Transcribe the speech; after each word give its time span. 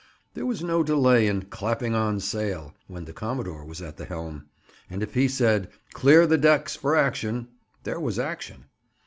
There 0.33 0.47
was 0.47 0.63
no 0.63 0.81
delay 0.81 1.27
in 1.27 1.43
"clapping 1.43 1.93
on 1.93 2.19
sail" 2.21 2.73
when 2.87 3.05
the 3.05 3.13
commodore 3.13 3.63
was 3.63 3.83
at 3.83 3.97
the 3.97 4.05
helm. 4.05 4.47
And 4.89 5.03
if 5.03 5.13
he 5.13 5.27
said: 5.27 5.69
"Clear 5.93 6.25
the 6.25 6.39
decks 6.39 6.75
for 6.75 6.95
action," 6.95 7.49
there 7.83 7.99
was 7.99 8.17
action. 8.17 8.65